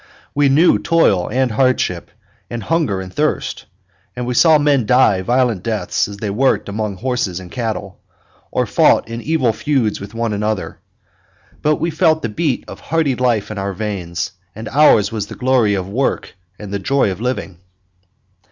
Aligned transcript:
We 0.33 0.49
knew 0.49 0.79
toil 0.79 1.29
and 1.29 1.51
hardship 1.51 2.09
and 2.49 2.63
hunger 2.63 2.99
and 3.01 3.13
thirst; 3.13 3.65
and 4.15 4.25
we 4.25 4.33
saw 4.33 4.57
men 4.57 4.87
die 4.87 5.21
violent 5.21 5.61
deaths 5.61 6.07
as 6.07 6.17
they 6.17 6.31
worked 6.31 6.67
among 6.67 6.95
the 6.95 7.01
horses 7.01 7.39
and 7.39 7.51
cattle, 7.51 7.99
or 8.49 8.65
fought 8.65 9.07
in 9.07 9.21
evil 9.21 9.53
feuds 9.53 10.01
with 10.01 10.15
one 10.15 10.33
another; 10.33 10.79
but 11.61 11.75
we 11.75 11.91
felt 11.91 12.23
the 12.23 12.29
beat 12.29 12.65
of 12.67 12.79
hardy 12.79 13.13
life 13.13 13.51
in 13.51 13.59
our 13.59 13.73
veins, 13.73 14.31
and 14.55 14.67
ours 14.69 15.11
was 15.11 15.27
the 15.27 15.35
glory 15.35 15.75
of 15.75 15.87
work 15.87 16.33
and 16.57 16.73
the 16.73 16.79
joy 16.79 17.11
of 17.11 17.21
living. 17.21 17.59